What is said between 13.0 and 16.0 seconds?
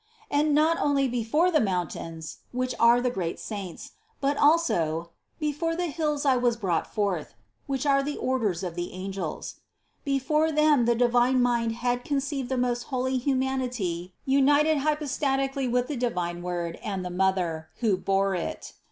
Humanity united hypo statically with the